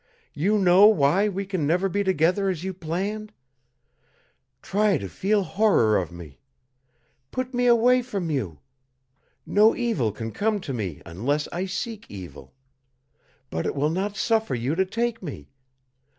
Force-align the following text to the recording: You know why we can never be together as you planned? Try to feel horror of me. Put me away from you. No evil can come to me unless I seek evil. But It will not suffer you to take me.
You 0.33 0.57
know 0.57 0.87
why 0.87 1.29
we 1.29 1.45
can 1.45 1.67
never 1.67 1.87
be 1.87 2.03
together 2.03 2.49
as 2.49 2.63
you 2.63 2.73
planned? 2.73 3.33
Try 4.63 4.97
to 4.97 5.07
feel 5.07 5.43
horror 5.43 5.95
of 5.97 6.11
me. 6.11 6.39
Put 7.29 7.53
me 7.53 7.67
away 7.67 8.01
from 8.01 8.31
you. 8.31 8.61
No 9.45 9.75
evil 9.75 10.11
can 10.11 10.31
come 10.31 10.59
to 10.61 10.73
me 10.73 11.03
unless 11.05 11.47
I 11.51 11.67
seek 11.67 12.07
evil. 12.09 12.51
But 13.51 13.67
It 13.67 13.75
will 13.75 13.91
not 13.91 14.17
suffer 14.17 14.55
you 14.55 14.73
to 14.73 14.85
take 14.85 15.21
me. 15.21 15.49